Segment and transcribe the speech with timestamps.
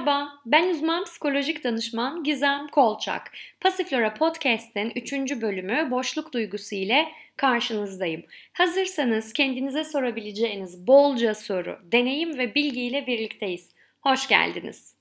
[0.00, 3.32] Merhaba, ben uzman psikolojik danışman Gizem Kolçak.
[3.60, 5.12] Pasiflora Podcast'in 3.
[5.12, 8.22] bölümü boşluk duygusu ile karşınızdayım.
[8.52, 13.74] Hazırsanız kendinize sorabileceğiniz bolca soru, deneyim ve bilgi ile birlikteyiz.
[14.00, 14.94] Hoş geldiniz.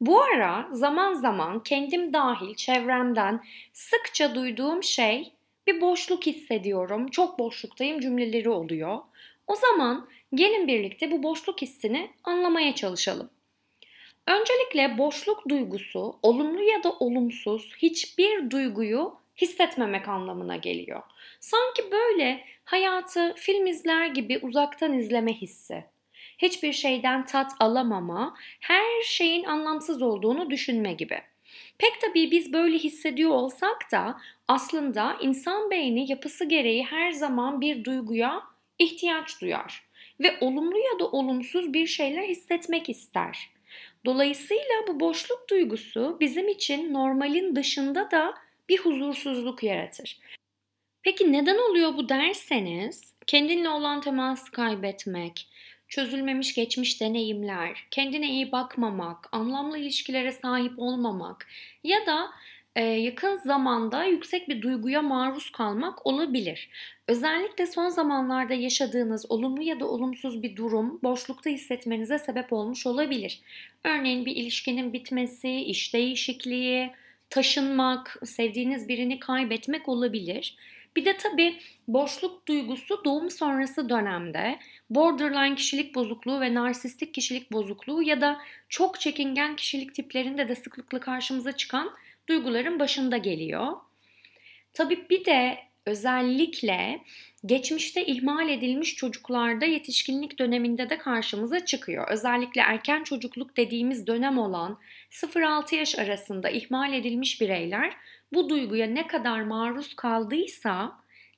[0.00, 5.32] Bu ara zaman zaman kendim dahil çevremden sıkça duyduğum şey
[5.66, 8.98] bir boşluk hissediyorum, çok boşluktayım cümleleri oluyor.
[9.46, 13.30] O zaman gelin birlikte bu boşluk hissini anlamaya çalışalım.
[14.30, 21.02] Öncelikle boşluk duygusu olumlu ya da olumsuz hiçbir duyguyu hissetmemek anlamına geliyor.
[21.40, 25.84] Sanki böyle hayatı film izler gibi uzaktan izleme hissi.
[26.38, 31.22] Hiçbir şeyden tat alamama, her şeyin anlamsız olduğunu düşünme gibi.
[31.78, 37.84] Pek tabii biz böyle hissediyor olsak da aslında insan beyni yapısı gereği her zaman bir
[37.84, 38.42] duyguya
[38.78, 39.84] ihtiyaç duyar
[40.20, 43.50] ve olumlu ya da olumsuz bir şeyler hissetmek ister.
[44.06, 48.34] Dolayısıyla bu boşluk duygusu bizim için normalin dışında da
[48.68, 50.18] bir huzursuzluk yaratır.
[51.02, 55.48] Peki neden oluyor bu derseniz, kendinle olan teması kaybetmek,
[55.88, 61.46] çözülmemiş geçmiş deneyimler, kendine iyi bakmamak, anlamlı ilişkilere sahip olmamak
[61.84, 62.30] ya da
[62.76, 66.68] e, yakın zamanda yüksek bir duyguya maruz kalmak olabilir.
[67.08, 73.40] Özellikle son zamanlarda yaşadığınız olumlu ya da olumsuz bir durum boşlukta hissetmenize sebep olmuş olabilir.
[73.84, 76.90] Örneğin bir ilişkinin bitmesi, iş değişikliği,
[77.30, 80.56] taşınmak, sevdiğiniz birini kaybetmek olabilir.
[80.96, 81.58] Bir de tabii
[81.88, 84.58] boşluk duygusu doğum sonrası dönemde
[84.90, 91.00] borderline kişilik bozukluğu ve narsistik kişilik bozukluğu ya da çok çekingen kişilik tiplerinde de sıklıkla
[91.00, 91.90] karşımıza çıkan
[92.28, 93.72] duyguların başında geliyor.
[94.72, 97.00] Tabii bir de özellikle
[97.46, 102.08] geçmişte ihmal edilmiş çocuklarda yetişkinlik döneminde de karşımıza çıkıyor.
[102.08, 104.78] Özellikle erken çocukluk dediğimiz dönem olan
[105.10, 107.96] 0-6 yaş arasında ihmal edilmiş bireyler
[108.32, 110.92] bu duyguya ne kadar maruz kaldıysa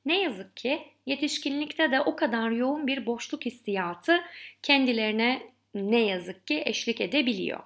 [0.07, 4.21] ne yazık ki yetişkinlikte de o kadar yoğun bir boşluk hissiyatı
[4.63, 5.43] kendilerine
[5.75, 7.61] ne yazık ki eşlik edebiliyor.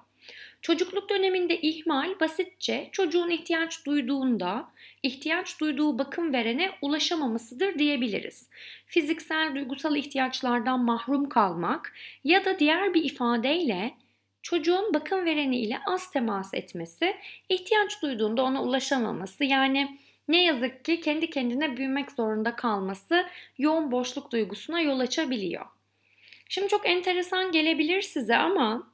[0.61, 4.69] Çocukluk döneminde ihmal basitçe çocuğun ihtiyaç duyduğunda
[5.03, 8.49] ihtiyaç duyduğu bakım verene ulaşamamasıdır diyebiliriz.
[8.85, 13.93] Fiziksel, duygusal ihtiyaçlardan mahrum kalmak ya da diğer bir ifadeyle
[14.41, 17.15] çocuğun bakım vereni ile az temas etmesi,
[17.49, 19.97] ihtiyaç duyduğunda ona ulaşamaması yani
[20.27, 23.25] ne yazık ki kendi kendine büyümek zorunda kalması
[23.57, 25.65] yoğun boşluk duygusuna yol açabiliyor.
[26.49, 28.87] Şimdi çok enteresan gelebilir size ama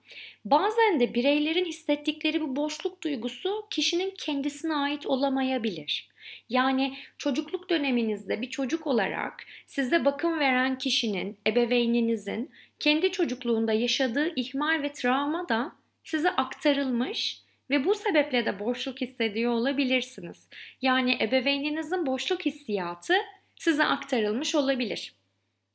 [0.46, 6.10] bazen de bireylerin hissettikleri bu boşluk duygusu kişinin kendisine ait olamayabilir.
[6.50, 14.82] Yani çocukluk döneminizde bir çocuk olarak size bakım veren kişinin, ebeveyninizin kendi çocukluğunda yaşadığı ihmal
[14.84, 20.50] ve travma da size aktarılmış ve bu sebeple de boşluk hissediyor olabilirsiniz.
[20.82, 23.14] Yani ebeveyninizin boşluk hissiyatı
[23.56, 25.14] size aktarılmış olabilir.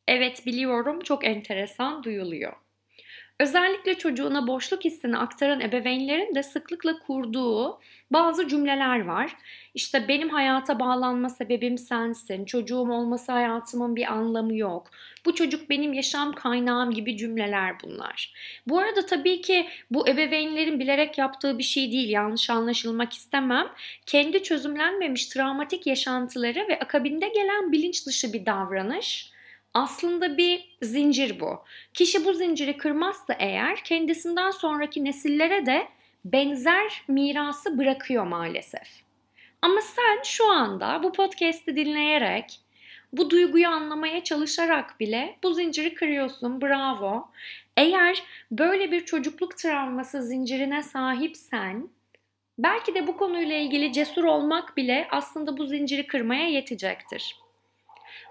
[0.09, 2.53] Evet biliyorum çok enteresan duyuluyor.
[3.41, 9.37] Özellikle çocuğuna boşluk hissini aktaran ebeveynlerin de sıklıkla kurduğu bazı cümleler var.
[9.75, 14.91] İşte benim hayata bağlanma sebebim sensin, çocuğum olması hayatımın bir anlamı yok.
[15.27, 18.35] Bu çocuk benim yaşam kaynağım gibi cümleler bunlar.
[18.67, 23.69] Bu arada tabii ki bu ebeveynlerin bilerek yaptığı bir şey değil, yanlış anlaşılmak istemem.
[24.07, 29.38] Kendi çözümlenmemiş travmatik yaşantıları ve akabinde gelen bilinç dışı bir davranış
[29.75, 31.65] aslında bir zincir bu.
[31.95, 35.89] Kişi bu zinciri kırmazsa eğer kendisinden sonraki nesillere de
[36.25, 38.89] benzer mirası bırakıyor maalesef.
[39.63, 42.61] Ama sen şu anda bu podcast'i dinleyerek,
[43.13, 46.61] bu duyguyu anlamaya çalışarak bile bu zinciri kırıyorsun.
[46.61, 47.29] Bravo.
[47.77, 51.89] Eğer böyle bir çocukluk travması zincirine sahipsen,
[52.59, 57.37] belki de bu konuyla ilgili cesur olmak bile aslında bu zinciri kırmaya yetecektir.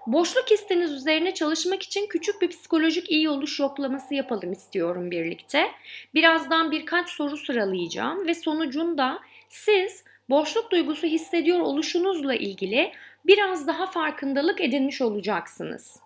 [0.06, 5.70] Boşluk hissiniz üzerine çalışmak için küçük bir psikolojik iyi oluş yoklaması yapalım istiyorum birlikte.
[6.14, 12.92] Birazdan birkaç soru sıralayacağım ve sonucunda siz boşluk duygusu hissediyor oluşunuzla ilgili
[13.26, 16.00] biraz daha farkındalık edinmiş olacaksınız.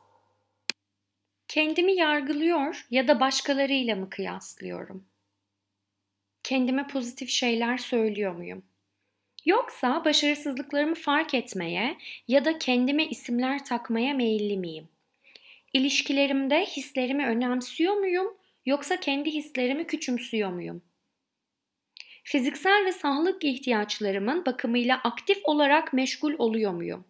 [1.48, 5.04] Kendimi yargılıyor ya da başkalarıyla mı kıyaslıyorum?
[6.42, 8.71] Kendime pozitif şeyler söylüyor muyum?
[9.44, 11.98] Yoksa başarısızlıklarımı fark etmeye
[12.28, 14.88] ya da kendime isimler takmaya meyilli miyim?
[15.72, 18.36] İlişkilerimde hislerimi önemsiyor muyum
[18.66, 20.82] yoksa kendi hislerimi küçümsüyor muyum?
[22.24, 27.04] Fiziksel ve sağlık ihtiyaçlarımın bakımıyla aktif olarak meşgul oluyor muyum?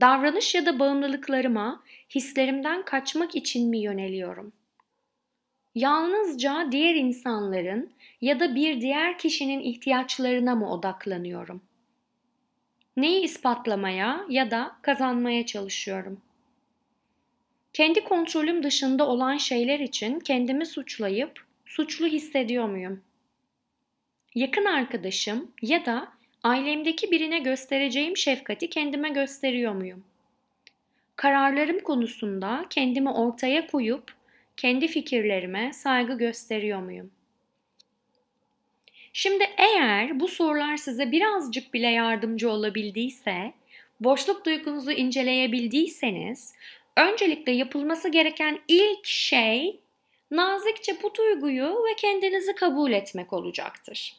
[0.00, 1.82] Davranış ya da bağımlılıklarıma
[2.14, 4.52] hislerimden kaçmak için mi yöneliyorum?
[5.74, 7.90] Yalnızca diğer insanların
[8.20, 11.62] ya da bir diğer kişinin ihtiyaçlarına mı odaklanıyorum?
[12.96, 16.20] Neyi ispatlamaya ya da kazanmaya çalışıyorum?
[17.72, 23.02] Kendi kontrolüm dışında olan şeyler için kendimi suçlayıp suçlu hissediyor muyum?
[24.34, 26.08] Yakın arkadaşım ya da
[26.42, 30.04] ailemdeki birine göstereceğim şefkati kendime gösteriyor muyum?
[31.16, 34.14] Kararlarım konusunda kendimi ortaya koyup
[34.56, 37.10] kendi fikirlerime saygı gösteriyor muyum?
[39.12, 43.52] Şimdi eğer bu sorular size birazcık bile yardımcı olabildiyse,
[44.00, 46.54] boşluk duygunuzu inceleyebildiyseniz,
[46.96, 49.80] öncelikle yapılması gereken ilk şey
[50.30, 54.16] nazikçe bu duyguyu ve kendinizi kabul etmek olacaktır.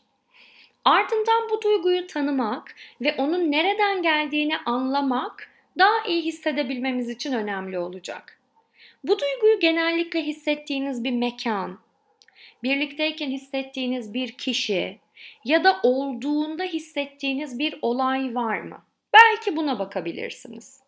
[0.86, 8.35] Ardından bu duyguyu tanımak ve onun nereden geldiğini anlamak daha iyi hissedebilmemiz için önemli olacak.
[9.08, 11.80] Bu duyguyu genellikle hissettiğiniz bir mekan,
[12.64, 15.00] birlikteyken hissettiğiniz bir kişi
[15.44, 18.86] ya da olduğunda hissettiğiniz bir olay var mı?
[19.14, 20.80] Belki buna bakabilirsiniz.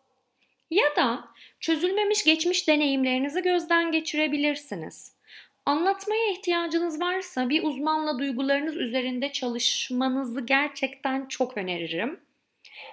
[0.70, 1.28] Ya da
[1.60, 5.16] çözülmemiş geçmiş deneyimlerinizi gözden geçirebilirsiniz.
[5.66, 12.20] Anlatmaya ihtiyacınız varsa bir uzmanla duygularınız üzerinde çalışmanızı gerçekten çok öneririm.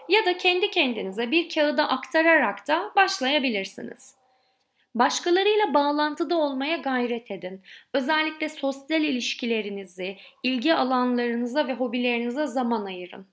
[0.09, 4.24] Ya da kendi kendinize bir kağıda aktararak da başlayabilirsiniz.
[4.95, 7.63] Başkalarıyla bağlantıda olmaya gayret edin.
[7.95, 13.27] Özellikle sosyal ilişkilerinizi, ilgi alanlarınıza ve hobilerinize zaman ayırın.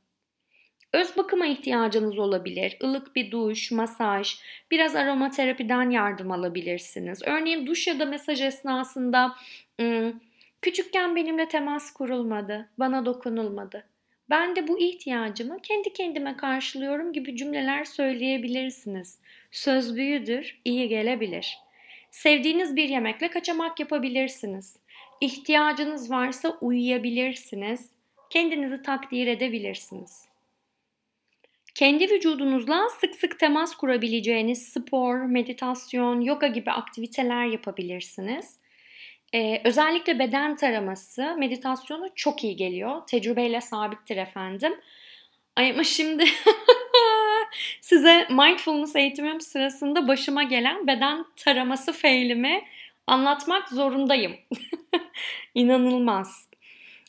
[0.94, 2.78] Öz bakıma ihtiyacınız olabilir.
[2.82, 4.36] Ilık bir duş, masaj,
[4.72, 7.22] biraz aromaterapiden yardım alabilirsiniz.
[7.26, 9.36] Örneğin duş ya da mesaj esnasında
[10.62, 13.91] küçükken benimle temas kurulmadı, bana dokunulmadı.
[14.32, 19.20] Ben de bu ihtiyacımı kendi kendime karşılıyorum gibi cümleler söyleyebilirsiniz.
[19.52, 21.58] Söz büyüdür, iyi gelebilir.
[22.12, 24.78] Sevdiğiniz bir yemekle kaçamak yapabilirsiniz.
[25.22, 27.90] İhtiyacınız varsa uyuyabilirsiniz.
[28.30, 30.26] Kendinizi takdir edebilirsiniz.
[31.76, 38.61] Kendi vücudunuzla sık sık temas kurabileceğiniz spor, meditasyon, yoga gibi aktiviteler yapabilirsiniz.
[39.34, 43.02] Ee, özellikle beden taraması meditasyonu çok iyi geliyor.
[43.08, 44.74] Tecrübeyle sabittir efendim.
[45.56, 46.26] Ay ama şimdi
[47.82, 52.64] size mindfulness eğitimim sırasında başıma gelen beden taraması failimi
[53.08, 54.36] anlatmak zorundayım.
[55.56, 56.52] İnanılmaz.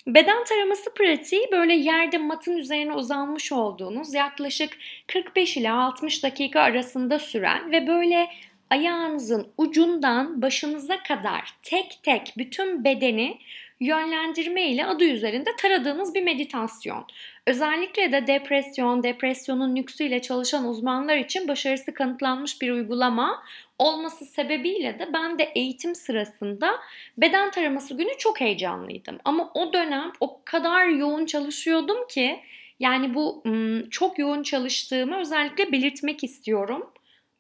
[0.07, 7.19] Beden taraması pratiği böyle yerde matın üzerine uzanmış olduğunuz yaklaşık 45 ila 60 dakika arasında
[7.19, 8.29] süren ve böyle
[8.73, 13.39] ayağınızın ucundan başınıza kadar tek tek bütün bedeni
[13.81, 17.07] yönlendirme ile adı üzerinde taradığınız bir meditasyon.
[17.47, 23.43] Özellikle de depresyon, depresyonun nüksüyle çalışan uzmanlar için başarısı kanıtlanmış bir uygulama
[23.79, 26.73] olması sebebiyle de ben de eğitim sırasında
[27.19, 29.19] beden taraması günü çok heyecanlıydım.
[29.25, 32.41] Ama o dönem o kadar yoğun çalışıyordum ki
[32.81, 33.43] yani bu
[33.91, 36.91] çok yoğun çalıştığımı özellikle belirtmek istiyorum.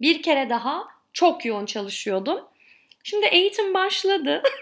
[0.00, 2.40] Bir kere daha çok yoğun çalışıyordum.
[3.04, 4.42] Şimdi eğitim başladı.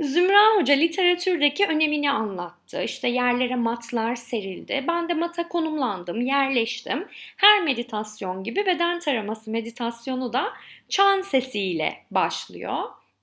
[0.00, 2.82] Zümra Hoca literatürdeki önemini anlattı.
[2.82, 4.84] İşte yerlere matlar serildi.
[4.88, 7.08] Ben de mata konumlandım, yerleştim.
[7.36, 10.52] Her meditasyon gibi beden taraması meditasyonu da
[10.88, 12.78] çan sesiyle başlıyor.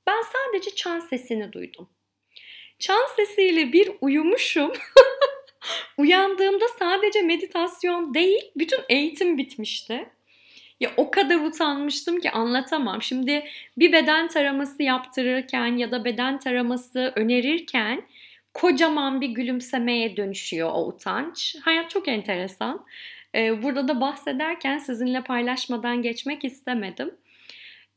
[0.07, 1.89] Ben sadece çan sesini duydum.
[2.79, 4.71] Çan sesiyle bir uyumuşum.
[5.97, 10.09] Uyandığımda sadece meditasyon değil, bütün eğitim bitmişti.
[10.79, 13.01] Ya o kadar utanmıştım ki anlatamam.
[13.01, 13.43] Şimdi
[13.77, 18.01] bir beden taraması yaptırırken ya da beden taraması önerirken
[18.53, 21.55] kocaman bir gülümsemeye dönüşüyor o utanç.
[21.61, 22.85] Hayat çok enteresan.
[23.35, 27.11] Ee, burada da bahsederken sizinle paylaşmadan geçmek istemedim.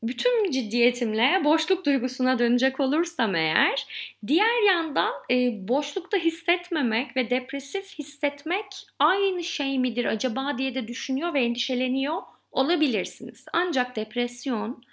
[0.03, 3.87] Bütün ciddiyetimle boşluk duygusuna dönecek olursam eğer,
[4.27, 8.65] diğer yandan e, boşlukta hissetmemek ve depresif hissetmek
[8.99, 12.21] aynı şey midir acaba diye de düşünüyor ve endişeleniyor
[12.53, 13.45] olabilirsiniz.
[13.53, 14.83] Ancak depresyon,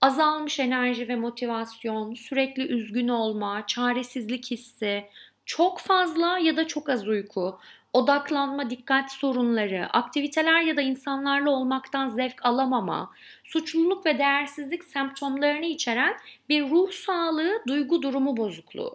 [0.00, 5.04] azalmış enerji ve motivasyon, sürekli üzgün olma, çaresizlik hissi,
[5.44, 7.58] çok fazla ya da çok az uyku,
[7.92, 13.12] odaklanma, dikkat sorunları, aktiviteler ya da insanlarla olmaktan zevk alamama,
[13.44, 16.16] suçluluk ve değersizlik semptomlarını içeren
[16.48, 18.94] bir ruh sağlığı, duygu durumu bozukluğu.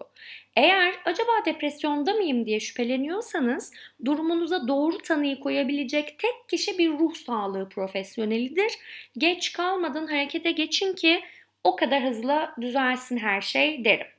[0.55, 3.71] Eğer acaba depresyonda mıyım diye şüpheleniyorsanız
[4.05, 8.71] durumunuza doğru tanıyı koyabilecek tek kişi bir ruh sağlığı profesyonelidir.
[9.17, 11.21] Geç kalmadan harekete geçin ki
[11.63, 14.14] o kadar hızlı düzelsin her şey derim.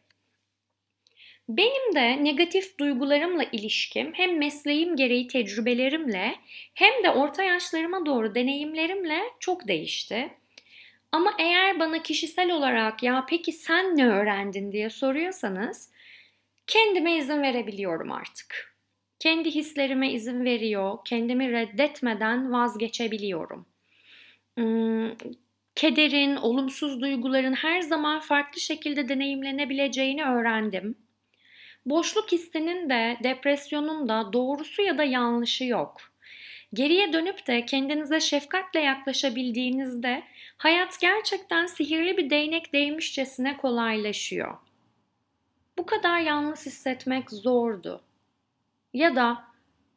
[1.48, 6.36] Benim de negatif duygularımla ilişkim hem mesleğim gereği tecrübelerimle
[6.74, 10.34] hem de orta yaşlarıma doğru deneyimlerimle çok değişti.
[11.12, 15.90] Ama eğer bana kişisel olarak ya peki sen ne öğrendin diye soruyorsanız
[16.66, 18.76] kendime izin verebiliyorum artık.
[19.18, 23.66] Kendi hislerime izin veriyor, kendimi reddetmeden vazgeçebiliyorum.
[24.58, 25.10] Hmm,
[25.74, 31.05] kederin, olumsuz duyguların her zaman farklı şekilde deneyimlenebileceğini öğrendim.
[31.86, 36.00] Boşluk hissinin de depresyonun da doğrusu ya da yanlışı yok.
[36.74, 40.22] Geriye dönüp de kendinize şefkatle yaklaşabildiğinizde
[40.56, 44.56] hayat gerçekten sihirli bir değnek değmişçesine kolaylaşıyor.
[45.78, 48.00] Bu kadar yalnız hissetmek zordu.
[48.94, 49.44] Ya da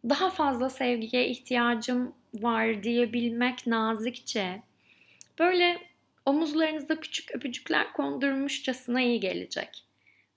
[0.10, 4.62] daha fazla sevgiye ihtiyacım var diyebilmek nazikçe
[5.40, 5.82] böyle
[6.26, 9.89] omuzlarınızda küçük öpücükler kondurmuşçasına iyi gelecek.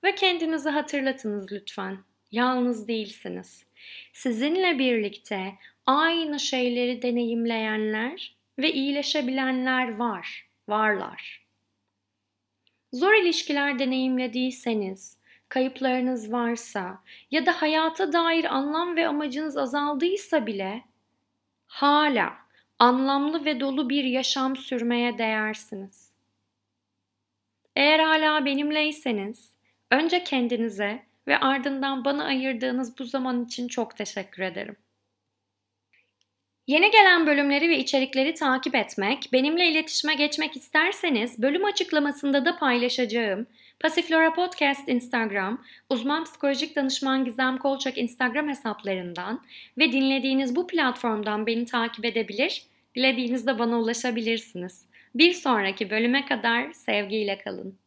[0.04, 1.98] Ve kendinizi hatırlatınız lütfen.
[2.32, 3.64] Yalnız değilsiniz.
[4.12, 5.54] Sizinle birlikte
[5.86, 11.46] aynı şeyleri deneyimleyenler ve iyileşebilenler var, varlar.
[12.92, 15.18] Zor ilişkiler deneyimlediyseniz,
[15.48, 20.84] kayıplarınız varsa ya da hayata dair anlam ve amacınız azaldıysa bile
[21.66, 22.32] hala
[22.78, 26.12] anlamlı ve dolu bir yaşam sürmeye değersiniz.
[27.76, 29.52] Eğer hala benimleyseniz
[29.92, 34.76] önce kendinize ve ardından bana ayırdığınız bu zaman için çok teşekkür ederim.
[36.66, 43.46] Yeni gelen bölümleri ve içerikleri takip etmek, benimle iletişime geçmek isterseniz bölüm açıklamasında da paylaşacağım
[43.80, 49.40] Pasiflora Podcast Instagram, uzman psikolojik danışman Gizem Kolçak Instagram hesaplarından
[49.78, 52.62] ve dinlediğiniz bu platformdan beni takip edebilir,
[52.96, 54.86] dilediğinizde bana ulaşabilirsiniz.
[55.14, 57.78] Bir sonraki bölüme kadar sevgiyle kalın.